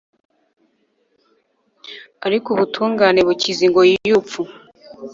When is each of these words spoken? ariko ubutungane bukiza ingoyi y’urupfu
ariko 2.25 2.47
ubutungane 2.51 3.19
bukiza 3.27 3.61
ingoyi 3.67 3.93
y’urupfu 4.07 4.41